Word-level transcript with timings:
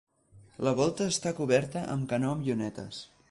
La 0.67 0.73
volta 0.79 1.09
està 1.15 1.33
coberta 1.41 1.85
amb 1.97 2.09
canó 2.15 2.35
amb 2.37 2.47
llunetes. 2.49 3.05